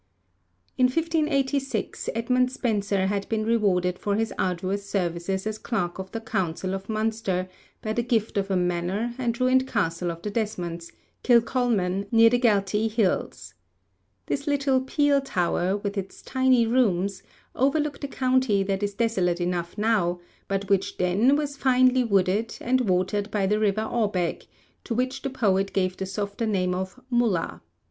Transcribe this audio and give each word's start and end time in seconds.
In 0.79 0.85
1586 0.87 2.09
Edmund 2.15 2.51
Spenser 2.51 3.05
had 3.05 3.29
been 3.29 3.45
rewarded 3.45 3.99
for 3.99 4.15
his 4.15 4.33
arduous 4.35 4.89
services 4.89 5.45
as 5.45 5.59
Clerk 5.59 5.99
of 5.99 6.11
the 6.11 6.19
Council 6.19 6.73
of 6.73 6.89
Munster 6.89 7.47
by 7.83 7.93
the 7.93 8.01
gift 8.01 8.35
of 8.35 8.49
a 8.49 8.57
manor 8.57 9.13
and 9.19 9.39
ruined 9.39 9.67
castle 9.67 10.09
of 10.09 10.23
the 10.23 10.31
Desmonds, 10.31 10.91
Kilcolman, 11.21 12.07
near 12.11 12.31
the 12.31 12.39
Galtee 12.39 12.87
hills. 12.89 13.53
This 14.25 14.47
little 14.47 14.81
peel 14.81 15.21
tower, 15.21 15.77
with 15.77 15.95
its 15.99 16.23
tiny 16.23 16.65
rooms, 16.65 17.21
overlooked 17.55 18.03
a 18.03 18.07
county 18.07 18.63
that 18.63 18.81
is 18.81 18.95
desolate 18.95 19.39
enough 19.39 19.77
now, 19.77 20.19
but 20.47 20.67
which 20.67 20.97
then 20.97 21.35
was 21.35 21.55
finely 21.55 22.03
wooded, 22.03 22.57
and 22.59 22.89
watered 22.89 23.29
by 23.29 23.45
the 23.45 23.59
river 23.59 23.81
Awbeg, 23.87 24.47
to 24.83 24.95
which 24.95 25.21
the 25.21 25.29
poet 25.29 25.73
gave 25.73 25.95
the 25.95 26.07
softer 26.07 26.47
name 26.47 26.73
of 26.73 26.99
Mulla. 27.11 27.61